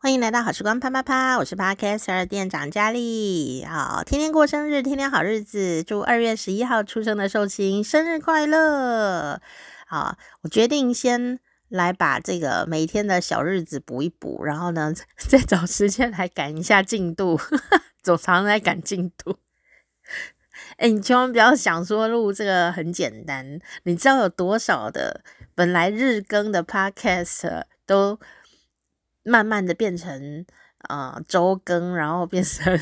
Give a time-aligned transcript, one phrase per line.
[0.00, 3.64] 欢迎来到好时光啪啪啪，我是 Podcaster 店长佳丽。
[3.64, 9.42] 好，天天过生日，天天好日子，祝二月十一号出生的寿星生日快乐。
[9.88, 17.36] 好，我决定先来把这个每天的小日子补一补，然后呢， 再找时间来赶一下进度，
[18.00, 19.40] 走常来赶进度。
[20.76, 25.22] 哎，你千万不要想说录这个很简单，你知道有多少的
[25.56, 28.20] 本来日更的 Podcast 都。
[29.22, 30.44] 慢慢的变成
[30.88, 32.78] 呃周更，然后变成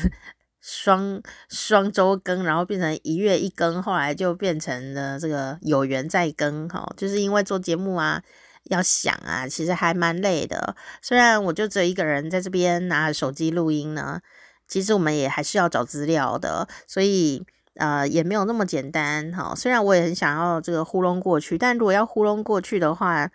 [0.61, 8.21] 双双周更，然后变成一月一更，后来就变成了这个有缘再更哈，就是因为做节目啊，
[8.65, 10.75] 要想啊，其实还蛮累的。
[11.01, 14.19] 虽然我就只有一个人在这边拿着手机录音呢，
[14.67, 17.45] 其实我们也还是要找资料的，所以
[17.75, 19.53] 呃也没有那么简单哈。
[19.55, 23.31] 虽然我也很想要这个糊弄过去，但如果要糊弄过去的话，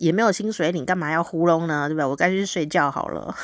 [0.00, 1.88] 也没有薪水你，干嘛要糊弄呢？
[1.88, 2.08] 对吧？
[2.08, 3.36] 我该去睡觉好了。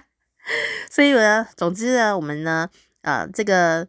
[0.90, 2.68] 所以呢，总之呢，我们呢，
[3.02, 3.86] 呃，这个。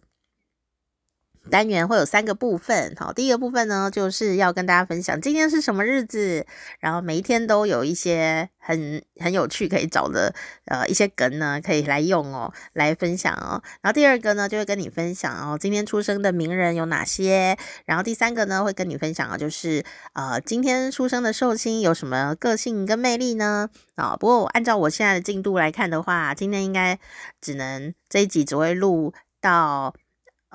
[1.52, 6.46] 单元会有三个部分，好，第一个部分呢，就是要跟大家分享今天是什么日子，
[6.80, 10.34] 然后每一天都有一些很很有趣可以找的
[10.66, 13.62] 呃一些梗呢，可以来用哦，来分享哦。
[13.82, 17.58] 然后第二个呢，就会跟你分享哦，今天出生的名人有哪些。
[17.86, 23.70] 然后第三个呢，会跟你分享啊，就是呃今天出生的寿星有什么个性跟魅力呢？
[23.96, 27.00] 啊，不过按照我现在的进度来看的话，今天应该
[27.40, 29.94] 只能这一集只会录到。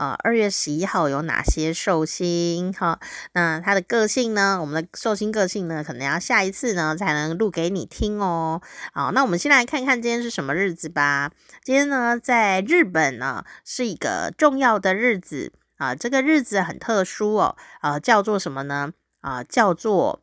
[0.01, 2.73] 呃，二月十一号有哪些寿星？
[2.73, 2.99] 哈，
[3.35, 4.59] 那他的个性呢？
[4.59, 8.63] 我们的寿星个性呢，可能要下一次呢才能录给你听哦。
[8.95, 11.31] 好，那我们先来看看今天是什么日子吧。
[11.63, 18.95] 今天呢，在日本呢是一个重要的日子啊，这个日子很特殊哦，啊，叫做什么呢？
[19.21, 20.23] 啊，叫做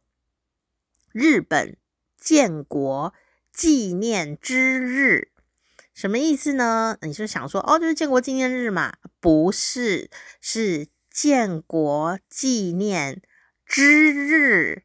[1.11, 1.77] 日本
[2.19, 3.13] 建国
[3.53, 5.29] 纪念之日。
[5.97, 6.95] 什么意思呢？
[7.01, 8.93] 你是想说哦，就是建国纪念日嘛？
[9.19, 13.19] 不是，是建国纪念
[13.65, 14.83] 之日。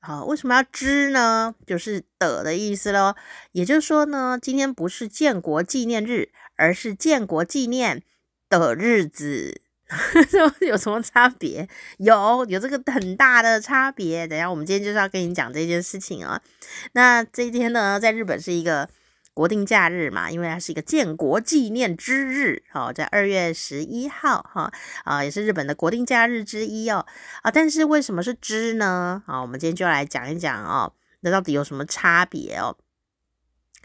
[0.00, 1.54] 好，为什么要之呢？
[1.66, 3.14] 就是的的意思喽。
[3.52, 8.02] 也就是说呢，今天不是建国纪念日，而是建国纪念
[8.48, 9.60] 的日子。
[10.66, 11.68] 有什么差别？
[11.98, 14.26] 有，有这个很大的差别。
[14.26, 16.40] 等下，我们今天就是要跟你讲这件事情啊。
[16.92, 18.88] 那这一天呢，在日本是一个。
[19.34, 24.72] 国定假日嘛，因为它是一个建国纪念之日，哦，在二月十一号，哈
[25.04, 27.04] 啊，也是日本的国定假日之一哦，
[27.42, 29.22] 啊，但是为什么是之呢？
[29.26, 32.76] 啊，我们今天就要来讲一讲哦，那到底有什么差别哦？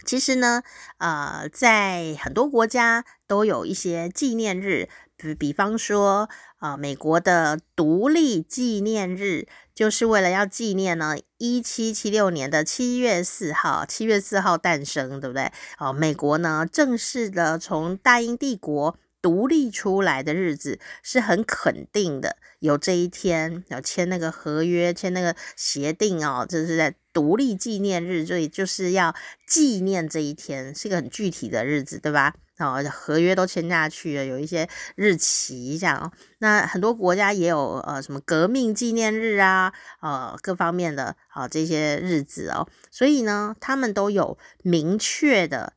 [0.06, 0.64] 其实呢，
[1.00, 4.88] 呃，在很多国家都有一些纪念日，
[5.20, 9.48] 比比方说，啊，美国的独立纪念日。
[9.76, 15.54] 就是为了要纪念呢，一七七六年的七月四号，七月四号诞生，对不对？
[15.78, 29.14] 哦，美国呢正式的从大英帝国独立出来的日子是很肯定的，有这一天要签那个合约，签那个协定哦，这是在独立纪念日，所以就是要
[29.46, 32.34] 纪念这一天，是一个很具体的日子，对吧？
[32.60, 36.14] 哦，合约都签下去了，有一些日期这样。
[36.38, 42.70] 那很多国家也有呃什么革命纪念日啊，呃各方面的啊、这些日子哦。
[42.90, 45.74] 所以呢，他们都有明确的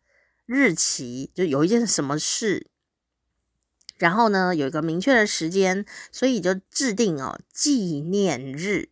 [0.47, 2.69] 日期，就有一件什么事，
[3.98, 8.91] 然后呢有一个明确的时间，所以就制定哦纪念日。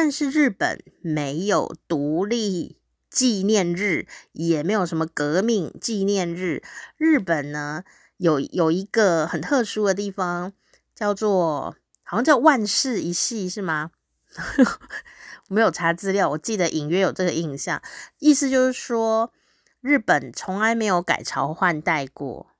[0.00, 2.78] 但是日本没有独立。
[3.10, 6.62] 纪念日也没有什么革命纪念日。
[6.96, 7.82] 日本呢，
[8.18, 10.52] 有有一个很特殊的地方，
[10.94, 13.90] 叫做好像叫万世一系是吗？
[15.50, 17.82] 没有查资料，我记得隐约有这个印象。
[18.20, 19.32] 意思就是说，
[19.80, 22.52] 日本从来没有改朝换代过。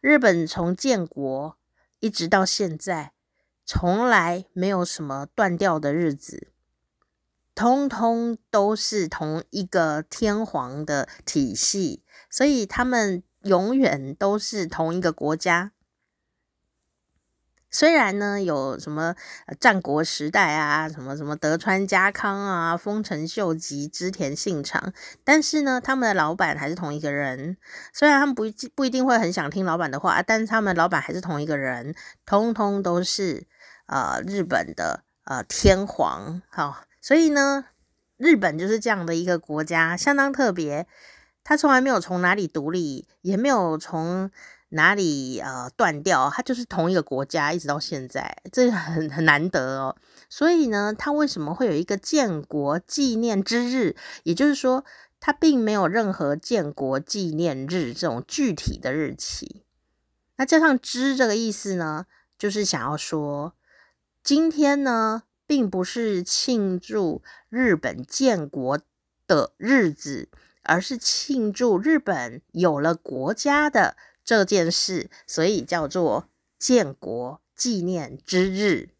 [0.00, 1.58] 日本从建国
[2.00, 3.12] 一直到现在，
[3.66, 6.52] 从来没有什么断掉的日子。
[7.52, 15.72] 通通都是同一个天皇的体系，所以他们永远都是同一个国家。
[17.70, 19.14] 虽然呢，有什么
[19.60, 24.92] 战国时代啊，什么什么德川家康啊、丰臣秀吉、织田信长，
[25.24, 27.56] 但是呢，他们的老板还是同一个人。
[27.92, 33.46] 虽然他们不不一定会很想听老板的话，但是他们老板还是同一个人，通通都是
[33.86, 36.84] 呃日本的呃天皇，好。
[37.02, 37.66] 所以呢，
[38.16, 40.86] 日本就是这样的一个国家，相当特别。
[41.44, 44.28] 他从来没有从哪里独立，也没有从
[44.70, 49.96] 哪里呃断掉，它就是同一个国家，一直到现在，这很很难得哦。
[50.28, 53.94] 所以呢，它为什么会有一个建国纪念之日？
[54.24, 54.84] 也就是说，
[55.20, 59.62] 它并没有任何建国纪念日这种具体的日期。
[60.36, 62.06] 那加上“之”这个意思呢，
[62.38, 63.54] 就是想要说，
[64.22, 68.78] 今天呢，并不是庆祝日本建国
[69.26, 70.28] 的日子，
[70.64, 76.28] 而是庆祝日本有了国家的这件事，所以叫做
[76.58, 78.90] 建国纪念之日。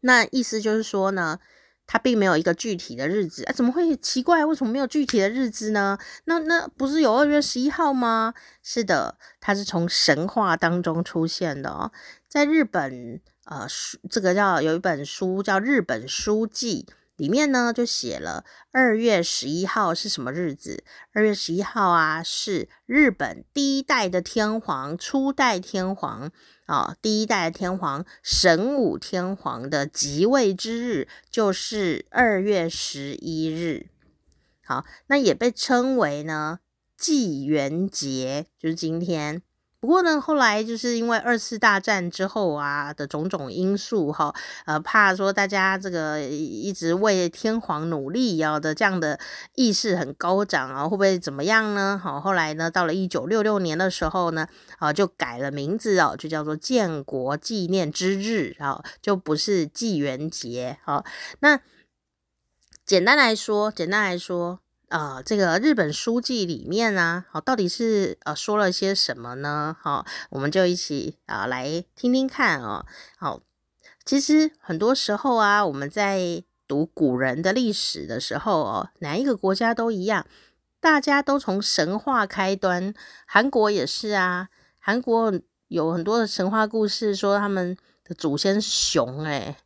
[0.00, 1.40] 那意思就是说呢，
[1.86, 4.44] 它并没有一个具体的日子啊，怎么会奇怪？
[4.44, 5.98] 为什么没有具体的日子呢？
[6.26, 8.34] 那那不是有二月十一号吗？
[8.62, 11.90] 是的，它是从神话当中出现的哦。
[12.28, 16.86] 在日本，呃，书这个叫有一本书叫《日本书记》，
[17.16, 20.84] 里面呢就写了二月十一号是什么日子？
[21.12, 26.30] 二月十一号啊，是日本第一代的天皇，初代天皇。
[26.66, 33.86] 啊、哦，第一代天皇神武天皇的即位之日就是二月十一日。
[34.64, 36.58] 好，那也被称为呢
[36.98, 39.42] 纪元节，就是今天。
[39.86, 44.34] 不过呢，后来就是因为二次大战之后啊的种种因素哈，
[44.64, 49.16] 呃，怕说大家这个一直为天皇努力要的这样的
[49.54, 52.00] 意识很高涨啊，会不会怎么样呢？
[52.02, 54.48] 好，后来呢，到了一九六六年的时候呢，
[54.80, 60.78] 啊，就改了名字哦，就叫做建国纪念之日啊，就不是纪元节。
[60.82, 61.04] 好，
[61.38, 61.60] 那
[62.84, 64.58] 简单来说，简单来说。
[64.88, 69.76] 啊、呃，这个日本书记里面啊，好，到底是呃说了些什么呢？
[69.80, 72.86] 好，我们就一起啊、呃、来听听看哦。
[73.18, 73.40] 好，
[74.04, 80.24] 其实很多时候啊，我们在读古人的历史的时候哦，哪一个国家都一样，
[80.78, 82.94] 大家都从神话开端。
[83.26, 85.32] 韩国也是啊，韩国
[85.66, 89.56] 有很多的神话故事，说他们的祖先是熊、欸，诶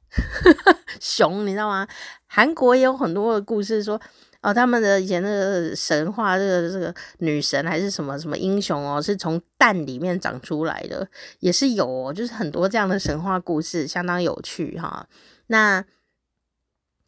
[0.99, 1.87] 熊，你知道吗？
[2.27, 4.01] 韩国也有很多的故事说。
[4.43, 11.07] 哦，他们的以前那个神话，这个这个女神还是什么什么英雄哦，是从蛋里面长出来的，
[11.41, 15.07] 也是有，就是很多这样的神话故事，相当有趣哈。
[15.49, 15.85] 那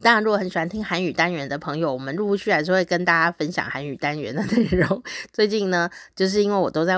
[0.03, 5.03] 当然，如果很喜欢听韩语单元的朋友，我们陆陆续续还是会跟大家分享韩语单元的内容。
[5.33, 6.97] 最近呢，就是因为我都在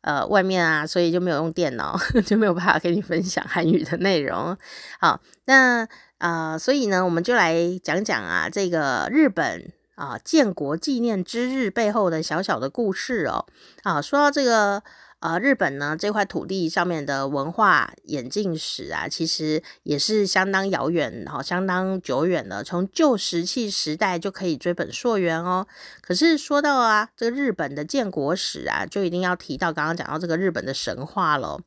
[0.00, 1.96] 呃外面啊，所以就没有用电脑，
[2.26, 4.56] 就没有办法跟你分享韩语的内容。
[4.98, 5.86] 好，那。
[6.18, 13.44] 啊、呃，所以呢，我们就来讲讲啊，这个日本啊、建国纪念之日背后的小小的故事哦。
[13.82, 14.82] 啊，说到这个
[15.20, 25.66] 呃，日本呢这块土地上面的文化演进史啊，其实也是相当遥远，好、哦，相当久远了，从旧石器时代就可以追本溯源哦。
[26.02, 31.62] 可是说到啊，这个日本的建国史啊，就一定要提到刚刚讲到这个日本的神话喽。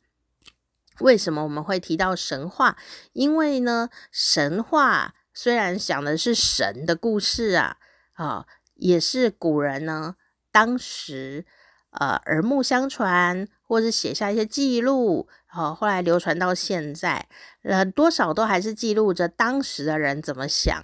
[0.99, 2.77] 为什么我们会提到神话？
[3.13, 7.77] 因为呢，神话虽然讲的是神的故事啊，
[8.19, 8.45] 啊，
[8.75, 10.15] 也是古人呢
[10.51, 11.45] 当时
[11.91, 17.29] 呃耳目相传，或是写下一些记录，啊，后来流传到现在，
[17.63, 20.83] 呃，多少都还是记录着当时的人怎么想，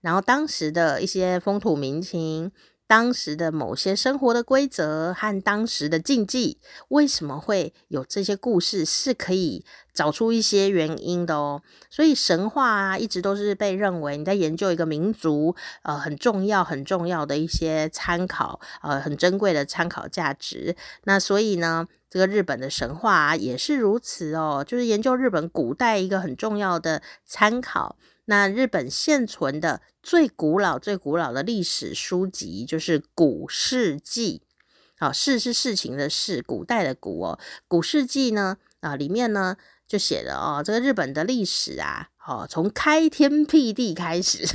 [0.00, 2.50] 然后当时的一些风土民情。
[2.92, 6.58] 当时的某些生活的规则和当时的禁忌，
[6.88, 11.62] 为什么会有这些故事，是可以找出一些原因的哦。
[11.88, 20.76] 所以神话啊，一直都是被认为你在研究一个民族，呃，很重要、很重要的一些参考，呃，很珍贵的参考价值。
[21.04, 27.96] 那所以呢，这个日本的神话，也是如此哦，就是研究日本古代一个很重要的参考。
[28.32, 34.40] 那日本现存的最古老、最古老的历史书籍就是《古事记》。
[34.98, 44.46] 好，事是事情的事，古代的古哦，《古事记》呢，啊，里面呢就写了哦，这个日本的历史啊，哦，从开天辟地开始，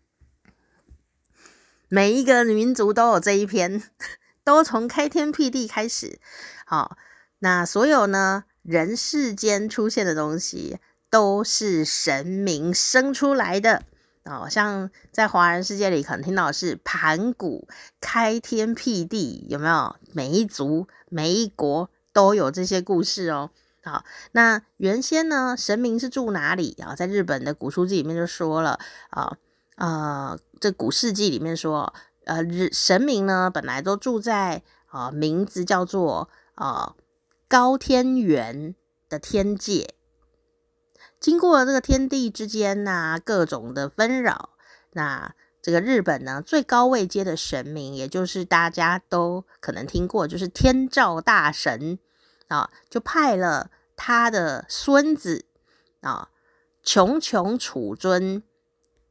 [1.88, 3.82] 每一个民族都有这一篇，
[4.44, 6.20] 都从开天辟地开始。
[6.66, 6.98] 好，
[7.38, 10.78] 那所有呢，人世间出现的东西。
[11.10, 13.82] 都是神明生出来的
[14.24, 17.66] 哦，像在华人世界里可能听到是盘古
[18.00, 19.96] 开天辟地，有没有？
[20.12, 23.50] 每一族、每一国都有这些故事哦。
[23.82, 26.94] 好，那原先呢，神明是住哪里啊？
[26.94, 29.36] 在日本的古书记里面就说了啊，
[29.76, 31.92] 呃，这古世纪里面说，
[32.26, 36.94] 呃，日神明呢本来都住在啊，名字叫做啊
[37.48, 38.74] 高天原
[39.08, 39.94] 的天界。
[41.20, 44.50] 经过这个天地之间呐、各种的纷扰，
[44.92, 51.98] 那这个日本呢，最高位阶的神明，也就是大家都可能听过，就是天照大神
[52.48, 55.44] 啊，就派了他的孙子
[56.00, 56.30] 啊，
[56.82, 58.42] 穷琼楚尊，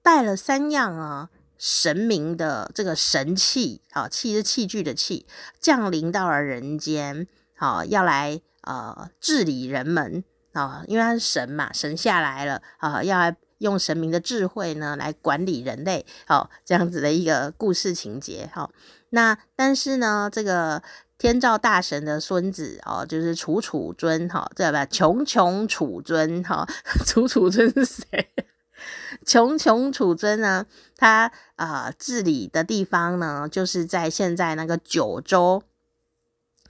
[0.01, 5.27] 带了三样啊神明的这个神器啊，器是器具的器，
[5.59, 10.23] 降临到了人间，好，要来呃治理人们
[10.63, 18.71] 啊，因为他是神嘛，神下来了啊，要用神明的智慧呢来管理人类，好，这样子的一个故事情节，好，
[19.09, 20.81] 那但是呢，这个
[21.17, 24.85] 天照大神的孙子哦，就是楚楚尊，哈，对吧？
[24.85, 26.67] 穷穷楚尊，哈，
[27.05, 28.29] 楚楚尊是谁？
[29.25, 30.65] 穷穷楚尊呢？
[30.95, 35.61] 他啊、治理的地方呢，就是在现在那个九州，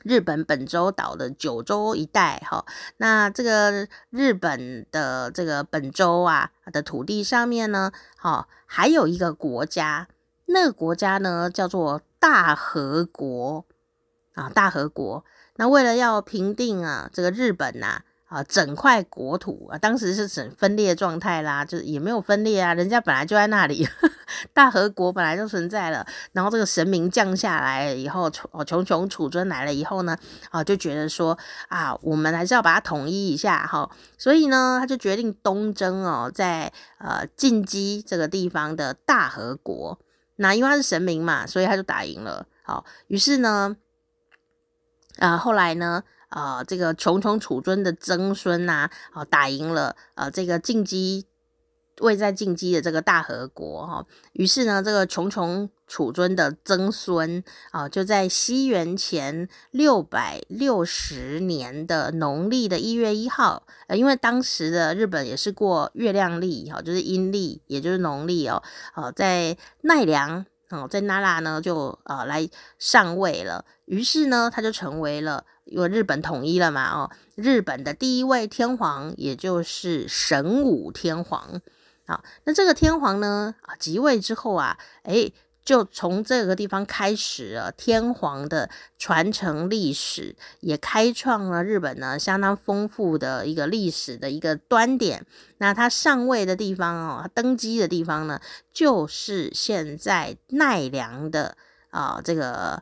[0.04, 2.66] 日本本州岛的九州一带哈。
[2.98, 10.08] 那这个日本的这个本州啊的土地上面呢，哈，还有一个国家，
[10.46, 13.66] 那个国家呢叫做大和国
[14.34, 15.24] 啊，大和国。
[15.56, 23.88] 那为了要平定啊这个日本呐、啊，整块国土啊，当时是整分裂状态啦，就是也没有分裂啊，人家本来就在那里，
[24.54, 26.06] 大和国本来就存在了。
[26.32, 30.16] 然后这个神明降下来以后，哦穷穷楚尊来了以后呢，
[30.52, 31.36] 啊，就觉得说
[31.70, 39.98] 啊，我们还是要把它统一一下哈，所以呢，他就决定东征哦，在呃进击这个地方的大和国。
[40.36, 42.46] 那因为他是神明嘛，所以他就打赢了。
[42.62, 43.76] 好，于是呢，
[45.18, 46.04] 啊，后来呢。
[46.30, 51.26] 啊、这个穷穷楚尊的曾孙呐，啊、打赢了呃这个进击
[52.02, 68.64] 未在进击的这个大和国哈，于是呢，这个穷穷楚尊的曾孙啊、就在西元前六百六十年的农历的一月一号，呃，因为当时的日本也是过月亮历哈，就是阴历，也就是农历哦，
[68.96, 75.44] 呃，在奈良哦、在奈拉呢就呃来上位了，于是呢，他就成为了。
[75.72, 81.62] 因为日本统一了嘛，哦，日本的第一位天皇也就是神武天皇，
[82.06, 85.34] 好，那这个天皇呢，啊，即位之后啊，诶，
[85.64, 95.24] 就从这个地方开始了天皇的传承历史，也开创了日本呢相当丰富的一个历史的一个端点。
[95.60, 98.42] 那他上位的地方哦，他登基的地方呢，
[98.74, 101.56] 就是现在奈良的
[101.92, 102.82] 啊这个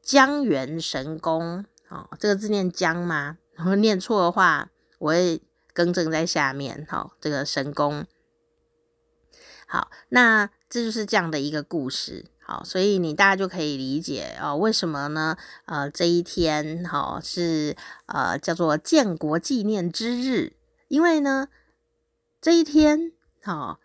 [0.00, 1.66] 江原神宫。
[1.88, 3.38] 哦，这个字念江吗？
[3.54, 6.86] 然后念错的话，我会更正在下面。
[6.88, 8.04] 好、哦，这个神功。
[9.66, 12.26] 好，那这就是这样的一个故事。
[12.40, 15.36] 好，所以你大家就可以理解哦，为什么呢？
[15.64, 17.76] 呃，这一天哈、哦、是
[18.06, 20.52] 呃叫做建国纪念之日，
[20.88, 21.48] 因为呢
[22.40, 23.12] 这一天
[23.42, 23.56] 好。
[23.56, 23.78] 哦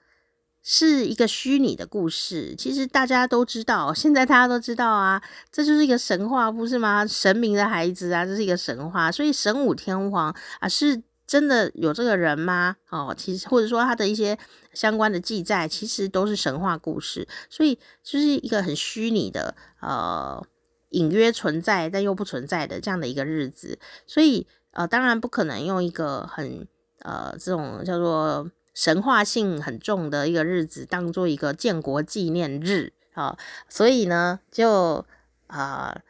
[0.63, 7.05] 是一个虚拟的故事，其实大家都知道，现在大家都知道啊，这就是一个神话，不是吗？
[7.07, 12.75] 神明的孩子啊，这是一个神话，所以神武天皇啊，是真的有这个人吗？
[12.89, 14.37] 哦，其实或者说他的一些
[14.71, 20.45] 相关的记载，其实都是神话故事，所以就是一个很虚拟的，呃，
[20.89, 26.67] 隐约存在但又不存在的这样的一个日子，所以呃，当然不可能用一个很
[26.99, 28.51] 呃这种叫做。
[28.73, 33.37] 神话性很重的一个日子，当做一个建国纪念日啊，
[33.67, 35.05] 所以呢，就
[35.47, 36.01] 啊、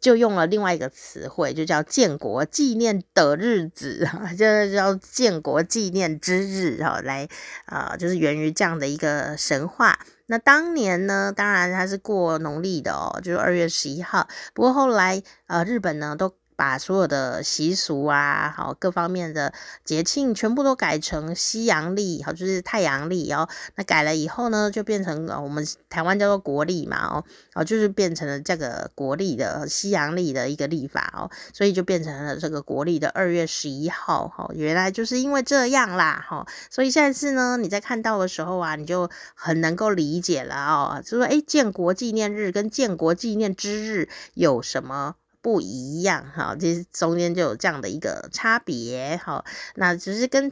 [0.00, 7.28] 就用了另外一个词汇，就叫建国纪念的日子啊， 就叫建国纪念之日哈，来
[7.64, 9.98] 啊、就是源于这样的一个神话。
[10.26, 14.28] 那当年呢，当然它是过农历的哦，就是二月十一号。
[14.54, 16.34] 不过后来呃，日本呢都。
[16.56, 19.52] 把所有的习俗啊，好各方面的
[19.84, 23.48] 节庆全部都改成西洋历，好就是太阳历哦。
[23.74, 34.26] 那改了以后呢，就变成我们台湾叫做国历嘛，哦哦就是变成了这个国历的西洋历的一个历法哦，所以就变成了这个国历的二月十一号。
[34.28, 45.16] 哈，原来就是因为这样啦，哈，所以下一次呢，你在看到的时候啊，你就很能够理解了哦，就说诶，建国纪念日跟建国纪念之日有什么？
[45.46, 49.44] 不一样哈，其实中间就有这样的一个差别哈。
[49.76, 50.50] 那只是跟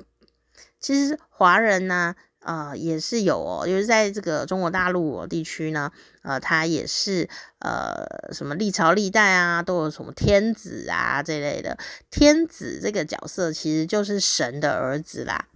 [0.78, 5.90] 其实华人呢，呃，也是有哦，就是在这个中国大陆地区呢，
[6.22, 11.76] 呃，他也是呃，什么历朝历代啊，都有什么天子啊这类的。
[12.08, 15.48] 天子这个角色其实就是神的儿子啦。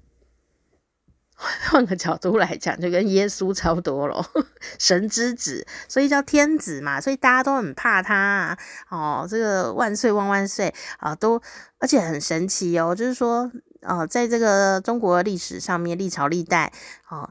[1.71, 4.27] 换个角度来讲，就跟耶稣差不多咯，
[4.79, 8.59] 神之子，所以叫天子嘛，所以大家都很怕他啊。
[8.91, 11.41] 哦，这个万岁万万岁啊，都
[11.79, 13.51] 而且很神奇哦，就是说，
[13.83, 16.73] 哦，在这个中国历史上面，历朝历代，
[17.09, 17.31] 哦，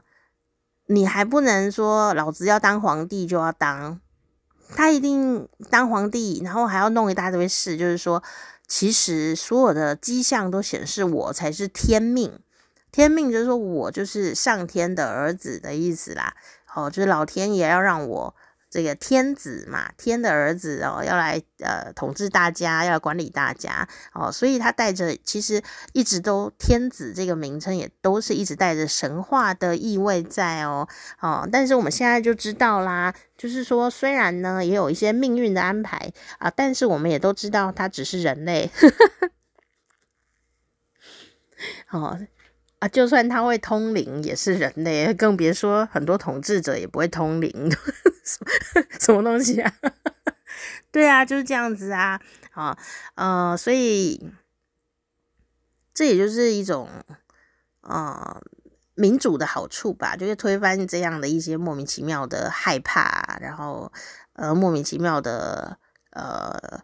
[0.86, 4.00] 你还不能说老子要当皇帝就要当，
[4.74, 8.22] 他一定当皇帝，然后还要弄一大堆事，就是说，
[8.66, 12.40] 其实所有的迹象都显示我才是天命。
[12.90, 16.34] 天命就是说我就是上天的儿子的意思啦，
[16.74, 18.34] 哦，就是老天爷要让我。
[18.70, 25.62] 这个天子嘛，天的儿子哦，要来呃统治大家，要管理大家哦，所以他带着其实
[25.94, 30.86] 一直都天子这个名称也都是一直带着神话的意味在哦
[31.22, 38.70] 哦，但是我们现在就知道啦，就是说虽然呢也有一些命运的安排啊，但是我们也都知道他只是人类，
[41.88, 42.18] 哦。
[42.78, 47.50] 啊，就算他会通灵，也是人类， 更别说很多统治者也不会通灵，
[49.00, 49.72] 什么东西啊？
[50.92, 52.20] 对啊，就是这样子啊，
[52.52, 52.78] 啊，
[53.16, 54.30] 呃，所以
[55.92, 56.88] 这也就是一种
[57.80, 58.40] 呃
[58.94, 63.92] 民主的好处吧，就是推翻这样的一些莫名其妙的害怕，然后
[64.34, 65.78] 呃莫名其妙的
[66.10, 66.82] 呃。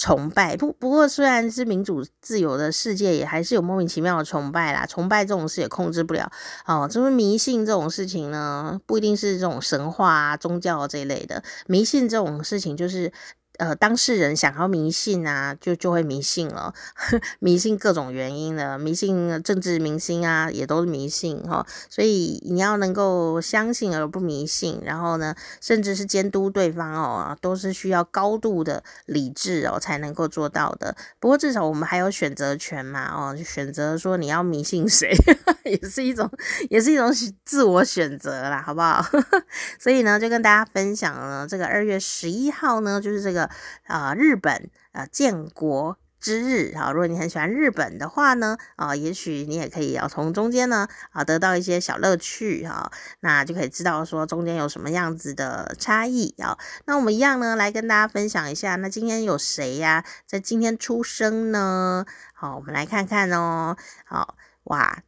[0.00, 4.86] 崇拜不不过，虽然是民主自由的世界，也还是有莫名其妙的崇拜啦。
[4.86, 6.32] 崇拜这种事也控制不了
[6.64, 6.88] 哦。
[6.90, 13.12] 就是迷信这种事情呢，不一定是这种神话啊、宗教这一类的迷信这种事情，就是。
[13.60, 16.72] 呃，当事人想要迷信啊，就就会迷信了，
[17.40, 21.66] 迷信各种原因的，迷信政治明星啊，也都是迷信哈。
[21.90, 30.96] 所以你要能够相信而不迷信，然后呢，甚至是监督对方哦，都是需要高度的理智哦才能够做到的。
[31.18, 35.14] 不过至少我们还有选择权嘛，哦，选择说你要迷信谁，
[35.68, 36.30] 也是一种，
[36.70, 37.12] 也是一种
[37.44, 39.04] 自我选择啦，好不好？
[39.78, 43.49] 所以呢，就跟大家分享了这个二月十一号呢，就是这个。
[43.86, 56.58] 啊、日本啊、建国之日啊，如果你很喜欢日本的话呢，啊、也许你也可以要从中间呢啊得到一些小乐趣哈，那就可以知道说中间有什么样子的差异啊。
[56.84, 62.04] 那我们一样呢，来跟大家分享一下，那今天有谁呀，在今天出生呢？
[62.34, 63.76] 好，我们来看看哦。
[64.04, 65.02] 好，哇。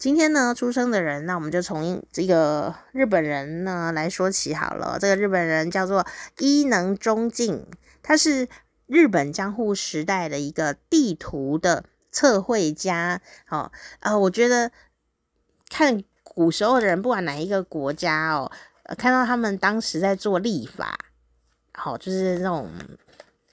[0.00, 4.96] 今天呢，出生的人，那我们就从这个日本人呢来说起好了。
[4.98, 6.06] 这个日本人叫做
[6.38, 7.66] 伊能忠敬，
[8.02, 8.48] 他是
[8.86, 13.20] 日本江户时代的一个地图的测绘家。
[13.50, 13.70] 哦、
[14.00, 14.72] 呃，我觉得
[15.68, 18.50] 看古时候的人，不管哪一个国家哦，
[18.96, 20.98] 看到他们当时在做历法，
[21.74, 22.70] 好、哦，就是那种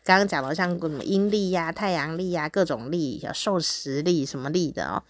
[0.06, 5.04] 刚刚讲的像什么阴历呀、太阳历呀、各种历、叫授时历什么历的哦。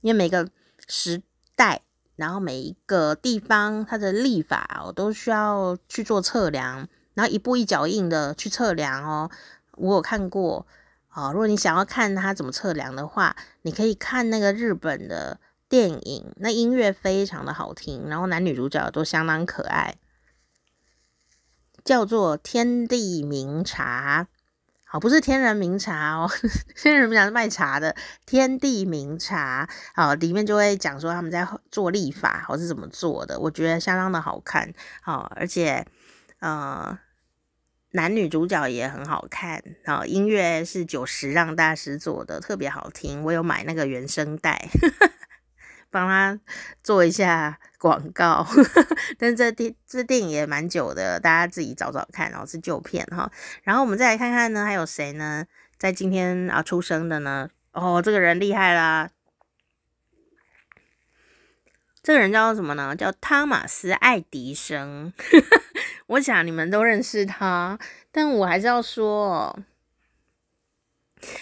[0.00, 0.48] 因为每个
[0.86, 1.22] 时
[1.54, 1.82] 代，
[2.16, 9.30] 然后每一个地方，它的立法我都需要去做测量，然后一步一脚印的去测量哦。
[9.72, 10.66] 我有看过
[11.08, 19.96] 啊，如果你想要看它怎么测量的话，你可以看那个日本的电影，那音乐非常的好听，然后男女主角都相当可爱，
[21.84, 24.28] 叫做《天地明察》。
[24.90, 26.30] 好，不是天人名茶哦，
[26.74, 27.94] 天人名茶是卖茶的。
[28.24, 34.72] 天地名茶，好，里面就会讲说他们在做立法，或是怎么做的，我觉得相当的好看。
[35.02, 35.86] 好，而且
[36.40, 36.98] 呃，
[37.90, 39.62] 男女主角也很好看。
[39.84, 43.22] 好，音乐是久石让大师做的，特别好听。
[43.24, 44.68] 我有买那个原声带。
[45.90, 46.38] 帮他
[46.82, 48.46] 做一下广告，
[49.18, 53.30] 但这电这电影也蛮久的，大家自己找找看，然后是旧片哈。
[53.62, 55.46] 然后我们再来看看呢，还有谁呢？
[55.78, 57.48] 在今天啊出生的呢？
[57.72, 59.10] 哦，这个人厉害啦！
[62.02, 62.96] 这个人叫什么呢？
[62.96, 65.12] 叫汤马斯·爱迪生。
[66.08, 67.78] 我想你们都认识他，
[68.10, 69.58] 但我还是要说。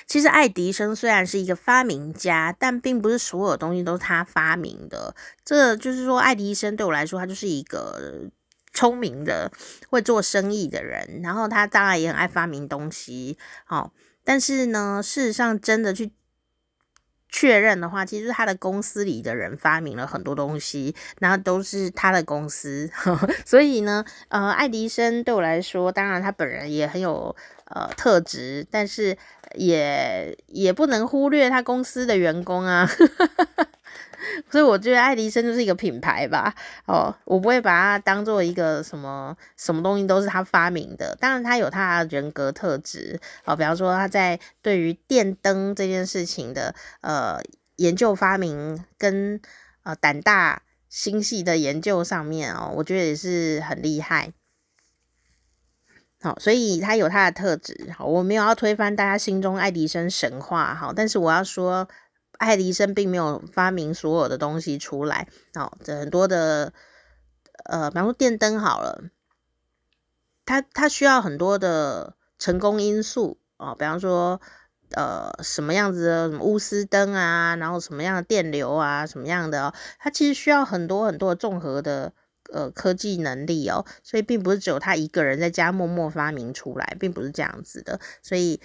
[0.06, 5.14] 其实爱迪生虽然是一个发明家，但并不是所有东西都是他发明的。
[5.44, 8.30] 这就是说，爱迪生对我来说，他就是一个
[8.72, 9.50] 聪明的、
[9.88, 11.20] 会做生意的人。
[11.22, 13.92] 然后他当然也很爱发明东西，好，
[14.24, 16.12] 但是呢，事实上真的去
[17.28, 22.90] 确认的话，其实他的公司里的人发明了很多东西，然后都是他的公司。
[23.44, 27.34] 所以呢，呃，爱迪生对我来说，当然他本人也很有
[27.66, 29.16] 呃特质，但是。
[29.56, 32.88] 也也不能忽略他公司的员工啊，
[34.50, 36.54] 所以我觉得爱迪生就是一个品牌吧。
[36.86, 41.16] 哦，我不会把它当做一个什么什么东西都是他发明的。
[41.20, 47.40] 当然，他有他的人格特质哦，比方说他在对于电灯这件事情的呃
[47.76, 49.40] 研究发明跟
[49.82, 54.32] 呃胆大心细的研究上面哦，我觉得也是很厉害。
[56.26, 57.92] 好，所以他有他的特质。
[57.96, 60.74] 好，我没有要推翻大家心中爱迪生神话。
[60.74, 61.86] 好，但是我要说，
[62.38, 65.28] 爱迪生并没有发明所有的东西出来。
[65.54, 66.72] 好，这很多的，
[67.66, 69.04] 呃，比方说电灯好了，
[70.44, 74.40] 他他需要很多的成功因素哦，比方说
[74.96, 82.12] 呃什么样子的什么钨丝灯啊，然后什么样的电流啊，什么样的哦，它其实需要很多很多综合的
[82.52, 88.60] 呃科技能力哦，所以并不是只有他一个人在家默默发明出来，并不是这样子的，所以。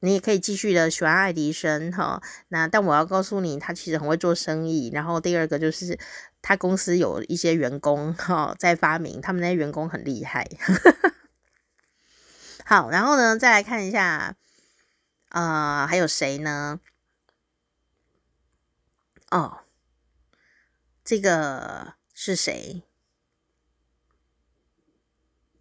[0.00, 4.92] 你也可以继续的喜欢爱迪生哈，那但我要告诉你，他其实很会做生意。
[4.94, 5.98] 然后第二个就是
[6.40, 10.48] 他公司有一些员工哈在发明，他们那些员工很厉害。
[12.64, 14.36] 好，然后呢，再来看一下，
[15.30, 16.78] 呃，还有谁呢？
[19.32, 19.62] 哦，
[21.04, 22.84] 这个是谁？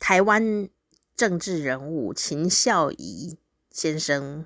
[0.07, 0.69] 台湾
[1.17, 3.37] 政治人物秦孝仪。
[3.69, 4.45] 先生，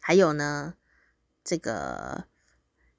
[0.00, 0.74] 还有呢，
[1.44, 2.24] 这个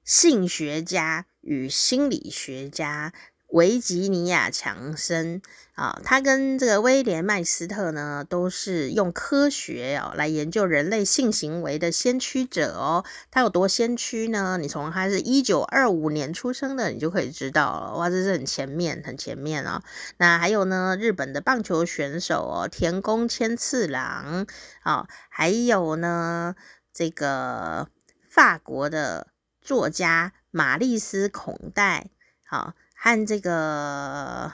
[0.02, 3.12] 性学家与心理学家
[3.52, 5.42] 维吉尼亚强森
[5.74, 13.04] 啊，他跟这个威廉麦斯特呢，都是用科学哦来研究人类性行为的先驱者哦。
[13.30, 14.56] 他有多先驱呢？
[14.58, 17.94] 你从他是一九二五年出生的，你就可以知道了。
[17.96, 19.82] 哇，这是很前面，很前面哦。
[20.16, 24.46] 那还有呢，日本的棒球选手哦，田宫千次郎
[24.82, 25.06] 啊。
[25.28, 26.54] 还有呢，
[26.92, 27.88] 这个
[28.30, 29.28] 法国的
[29.60, 32.10] 作家玛丽丝孔代，
[32.44, 34.52] 啊，和这个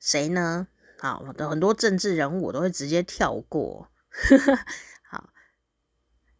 [0.00, 0.68] 谁呢？
[0.98, 3.90] 好，我的很多政治人物我都会直接跳过。
[5.04, 5.28] 好，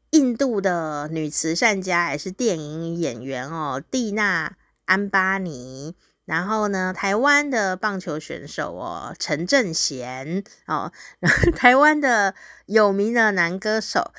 [0.08, 5.94] 印度的女慈善家也是电影演员哦，蒂娜安巴尼。
[6.24, 10.90] 然后呢，台湾的棒球选手哦，陈正贤哦，
[11.54, 14.14] 台湾的有名的男歌手，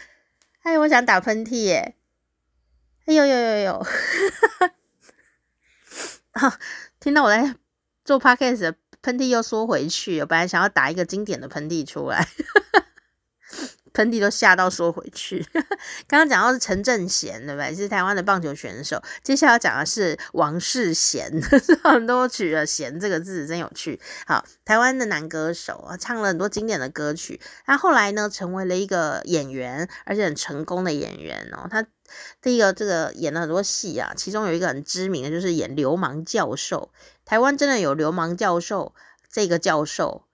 [0.61, 1.96] 哎，我想打喷嚏耶，
[3.07, 3.85] 哎呦呦呦呦，
[6.33, 6.59] 哈，
[6.99, 7.55] 听到我在
[8.03, 12.27] 做 podcast，喷嚏又缩回去，我本来想要打一个经典的喷嚏出来。
[13.97, 15.43] 喷嚏都吓到缩回去。
[16.07, 17.73] 刚刚讲到是陈正贤，对不对？
[17.73, 19.01] 是台湾的棒球选手。
[19.23, 21.31] 接下来讲的是王世贤，
[21.83, 23.99] 很多取了“贤”这个字，真有趣。
[24.27, 27.41] 好，台湾的男歌手啊，唱了很多经典的歌曲。
[27.65, 31.67] 他后来呢，成为了一个演员，而且很成功的演员哦。
[31.67, 31.83] 他
[32.39, 36.91] 第一个这个演了很多戏啊，其中有一个很知名的就是演流氓教授。
[37.25, 38.93] 台湾真的有流氓教授
[39.31, 40.26] 这个教授。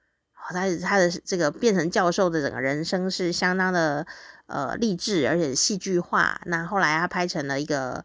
[0.50, 4.06] 他他的这个变成教授的整个人生是相当的
[4.48, 6.42] 呃励志，而且戏剧化。
[6.46, 8.04] 那后来他拍成了一个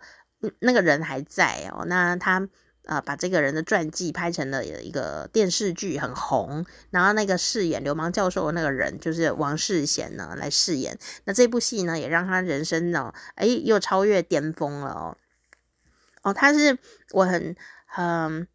[0.60, 2.48] 那个人还在哦，那他
[2.84, 6.64] 呃把这个人的传记拍成了一个电视剧，很红。
[6.90, 10.98] 然后那个饰演流氓教授的那个人就是王世贤呢来饰演。
[11.24, 15.16] 那这部戏呢也让他人生呢哎又超越巅峰了哦
[16.22, 16.78] 哦，他是
[17.12, 18.06] 我很很。
[18.40, 18.46] 嗯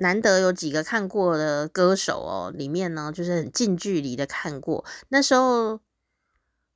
[0.00, 4.82] 难得有几个看过的歌手哦，里面呢就是很近距离的看过。
[5.08, 5.80] 那时候，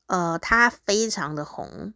[0.07, 1.95] 呃，他非常的红，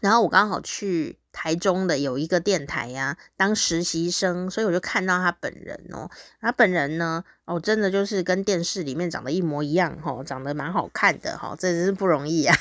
[0.00, 6.10] 然后我刚好去台中的有一个电台呀、啊、当实习生，所以我就看到他本人哦。
[6.40, 12.56] 他本人呢，哦，真的就是跟电视里面长得一模一样哦，长得蛮好看的哈、哦，这真是不容易啊。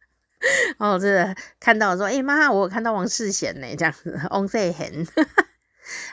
[0.76, 5.06] 哦，这个看到说，哎妈，我有看到王世贤呢，这样子，王世贤。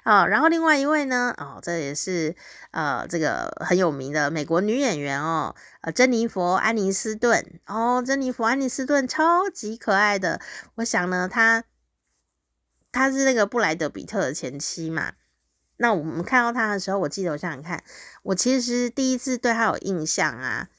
[0.04, 2.36] 好，然后另外一位呢，哦，这也是
[2.72, 10.42] 呃，这个很有名的美国女演员哦，呃，珍妮佛·安妮斯顿哦，珍妮佛·安妮斯顿超级可爱的，
[10.76, 11.64] 我想呢，她
[12.92, 15.14] 她是那个布莱德彼特的前妻嘛。
[15.78, 17.84] 那我们看到她的时候，我记得我想想看，
[18.24, 20.70] 我其实第一次对她有印象啊，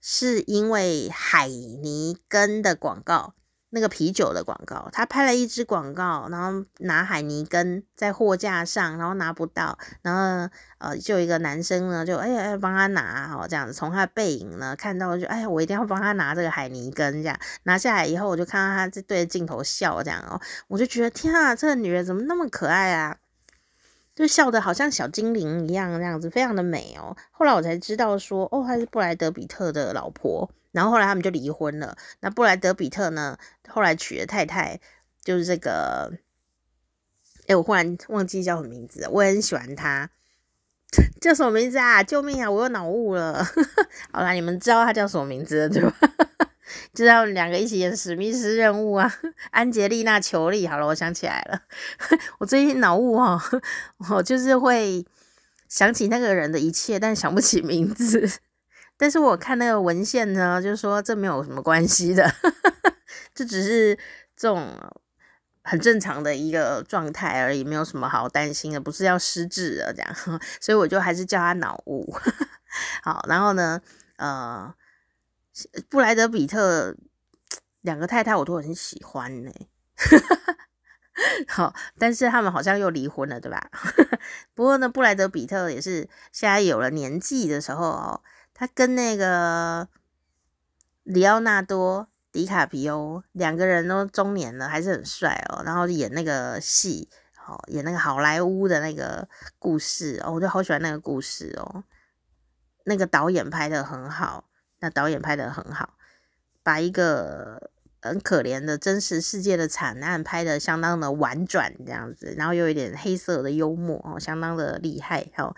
[0.00, 3.34] 是因为海尼根的广告。
[3.70, 23.18] 那个啤酒的广告，他拍了一支广告，然后拿海尼根在货架上，然后拿不到，然后呃，就一个男生呢，就哎呀哎，帮他拿哦，这样子从他的背影呢看到就，就哎呀，我一定要帮他拿这个海尼根，这样拿下来以后，我就看到他在对着镜头笑，这样哦，我就觉得天啊，这个女人怎么那么可爱啊？
[24.14, 27.16] 就笑得好像小精灵一样，这样子非常的美哦。
[27.30, 30.50] 后来我才知道说，哦，她是布莱德彼特的老婆。
[30.72, 31.96] 然后后来他们就离婚了。
[32.20, 34.80] 那布莱德彼特呢，后来娶的太太
[35.22, 36.12] 就是这个，
[37.46, 40.10] 哎，我忽然忘记叫什么名字，我也很喜欢他，
[41.20, 42.02] 叫什么名字啊？
[42.02, 42.50] 救命啊！
[42.50, 43.44] 我又脑雾了。
[44.12, 45.94] 好啦，你们知道他叫什么名字了对吧？
[46.92, 49.10] 就是他们两个一起演史密斯任务啊，
[49.50, 50.66] 安洁莉娜·裘丽。
[50.66, 51.62] 好了，我想起来了，
[52.38, 53.40] 我最近脑雾哈，
[54.10, 55.06] 我就是会
[55.66, 58.40] 想起那个人的一切，但想不起名字。
[58.98, 62.30] 但是我看那个文献呢，就是说这没有什么关系的，
[63.34, 63.96] 这只是
[64.36, 64.68] 这种
[65.62, 70.14] 很正常的一个状态而已，没有什么好担心的，不是要失智了这样，
[70.60, 72.14] 所以我就还是叫他脑雾。
[73.02, 73.80] 好，然后呢？
[74.16, 74.74] 呃，
[75.88, 76.96] 布莱德彼特
[77.82, 79.52] 两个太太我都很喜欢呢。
[81.46, 83.70] 好，但是他们好像又离婚了，对吧？
[84.54, 88.20] 不过呢，布莱德彼特也是现在有了年纪的时候哦，
[88.58, 89.88] 他跟那个
[91.04, 92.08] 里奥纳多。
[92.30, 95.62] 迪卡皮欧两个人都中年了，还是很帅哦。
[95.64, 99.26] 然后演那个戏，好演那个好莱坞的那个
[99.58, 101.82] 故事哦，我就好喜欢那个故事哦。
[102.84, 104.44] 那个导演拍得很好，
[104.80, 105.94] 那导演拍得很好，
[106.62, 107.70] 把一个
[108.02, 115.56] 很可怜的真实世界的惨案拍得相当的婉转，这样子，然后又有一点黑色的幽默哦，相当的厉害哦。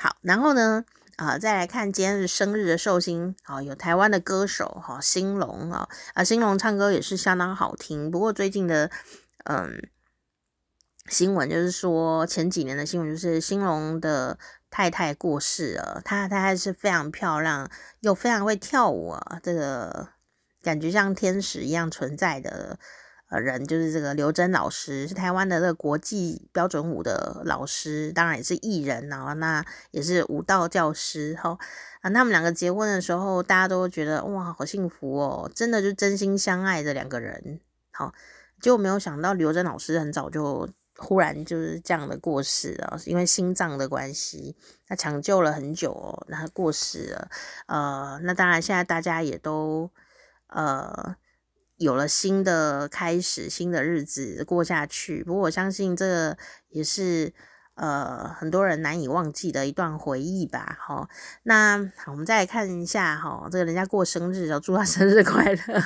[0.00, 0.82] 好，然后呢？
[1.16, 8.10] 啊，再来看今天是生日的寿星，啊，有台湾的歌手哈，兴隆啊，啊，兴隆唱歌也是相当好听。
[8.10, 8.90] 不过最近的
[9.44, 9.90] 嗯
[11.10, 14.38] 新闻就是说，前几年的新闻就是兴隆的
[14.70, 20.08] 太太过世了，他太太是非常漂亮又非常会跳舞啊，这个
[20.62, 22.78] 感觉像天使一样存在的。
[23.30, 31.56] 呃，人就是这个刘真老师，是台湾的这个国际标准舞的老师，当然也是艺人然后，那也是舞蹈教师哈。
[32.00, 37.60] 啊，他们两个结婚的时候，大家都觉得哇，好幸福哦，真的就真心相爱的两个人。
[37.92, 38.12] 好，
[38.60, 44.56] 结果没有想到刘真老师很早就忽然就是这样的过世了，因为心脏的关系，
[44.88, 47.28] 他抢救了很久哦，那他过世了。
[47.66, 49.88] 呃，那当然现在大家也都
[50.48, 51.14] 呃。
[51.80, 55.24] 有了新的开始，新的日子过下去。
[55.24, 56.36] 不过我相信这
[56.68, 57.32] 也是
[57.74, 60.76] 呃很多人难以忘记的一段回忆吧。
[60.78, 61.08] 好，
[61.44, 65.82] 那我们再来看一下哈，这个人家过生日，要祝他生日快乐。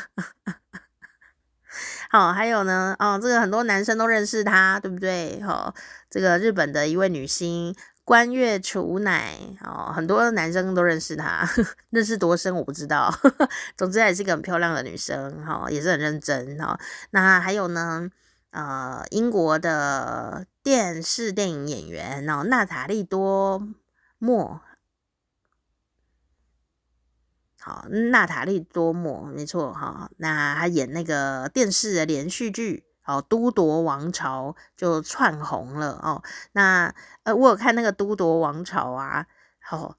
[2.11, 5.41] 好，还有呢，哦，这个很多男生都认识他，对不对？
[5.43, 5.73] 好，
[6.11, 7.73] 这个日本的一位女星。
[8.05, 11.49] 观月楚乃哦，很多男生都认识她，
[11.89, 13.11] 认识多深我不知道。
[13.77, 16.79] 总之，还是一个很漂亮的女生哈，也是很认真哈。
[17.13, 18.11] 那还有呢，
[18.51, 23.67] 呃，英国的电视电影演员哦，娜塔莉多
[24.19, 24.61] 莫，
[27.59, 30.11] 好，娜塔莉多莫，没错哈。
[30.19, 32.85] 那她演那个电视的连续剧。
[33.07, 36.23] 哦，都铎王朝就窜红了哦。
[36.53, 39.27] 那呃，我有看那个都铎王朝啊，
[39.71, 39.97] 哦，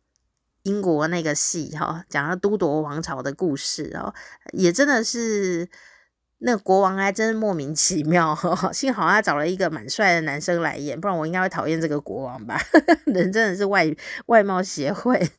[0.63, 4.13] 英国那个戏哈，讲了都铎王朝的故事哦，
[4.53, 5.69] 也真的是
[6.39, 8.73] 那个国王还真是莫名其妙哦。
[8.73, 12.59] 幸好他找了一个蛮帅的男生来演，不然我应该会讨厌这个国王吧。
[13.05, 13.85] 人真的是外
[14.25, 15.31] 外貌协会。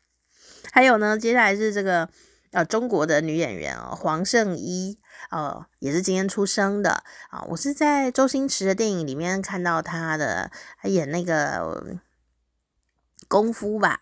[0.72, 2.08] 还有呢，接下来是这个
[2.52, 4.98] 呃中国的女演员哦，黄圣依。
[5.30, 7.42] 哦，也是今天出生的啊！
[7.48, 11.98] 我是在周星驰的电影里面看到他的，他演那个
[13.28, 14.00] 功夫吧，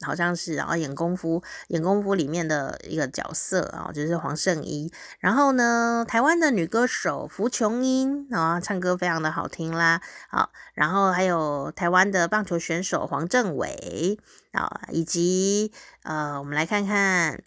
[0.00, 4.92] 好像是，然后演功夫，演功夫里面的一个角色啊，就是黄圣依。
[5.20, 10.02] 然后呢，台湾的女歌手胡琼英啊，唱歌非常的好听啦。
[10.28, 14.18] 好，然后还有台湾的棒球选手黄政伟
[14.50, 17.40] 啊，以及呃，我们来看看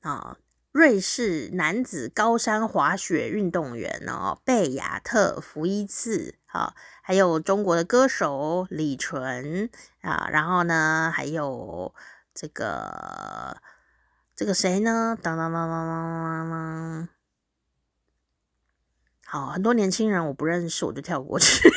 [0.00, 0.36] 啊。
[0.72, 9.68] 瑞士男子高山滑雪运动员哦，贝亚特·福伊茨，好，还有中国的歌手李纯
[10.00, 11.94] 啊，然后呢，还有
[12.32, 13.58] 这个
[14.34, 15.14] 这个谁呢？
[15.20, 17.08] 当当当当当当当，
[19.26, 21.68] 好，很多年轻人我不认识，我就跳过去。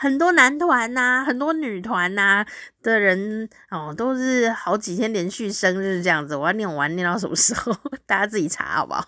[0.00, 2.46] 很多男团呐、啊，很多女团呐、啊、
[2.84, 6.36] 的人哦，都是好几天连续生日这样子。
[6.36, 7.74] 我要念完念到什么时候？
[8.06, 9.04] 大家自己查好不好？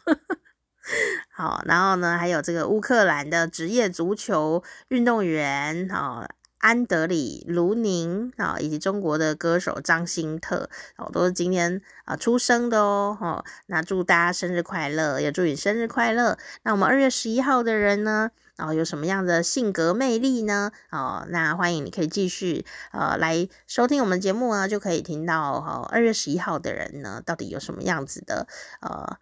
[1.32, 6.26] 好，然后呢，还有这个乌克兰的职业足球运动员哦，
[6.58, 13.16] 安德里卢宁啊，以及中国的歌手张新特哦，都是今天啊出生的哦。
[13.20, 16.36] 哦，那祝大家生日快乐，也祝你生日快乐。
[16.64, 18.32] 那我们二月十一号的人呢？
[18.60, 20.70] 然后有什么样的性格魅力呢？
[20.90, 28.46] 哦，那欢迎你可以继续呃来收听我们节目呢，就可以听到哈二月十一号的人呢，到底有什么样子的
[28.82, 29.16] 呃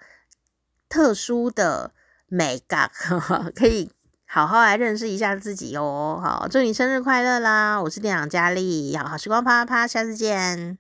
[0.89, 1.93] 特殊的
[2.27, 2.91] 美感，
[3.55, 3.93] 可以
[4.27, 6.21] 好好来认识一下自己哦。
[6.21, 7.81] 好，祝你生日快乐啦！
[7.81, 10.77] 我是店长佳丽，好好时光啪啪啪，下次见。